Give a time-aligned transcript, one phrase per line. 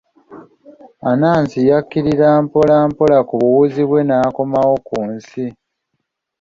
[1.09, 5.45] Anansi yakkirira mpola mpola ku buwuzi bwe n'akomawo ku nsi.